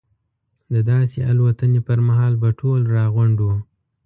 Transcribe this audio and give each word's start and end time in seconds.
د 0.73 0.75
داسې 0.91 1.19
الوتنې 1.31 1.81
پر 1.87 1.99
مهال 2.07 2.33
به 2.41 2.49
ټول 2.59 2.81
راغونډ 2.95 3.37
وو. 3.41 3.55